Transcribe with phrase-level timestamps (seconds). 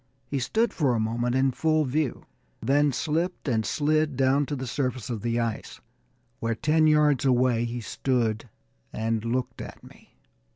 [0.25, 2.25] He stood for a moment in full view
[2.59, 5.79] then slipped and slid down to the surface of the ice,
[6.39, 8.49] where, ten yards away, he stood
[8.91, 10.15] and looked at me.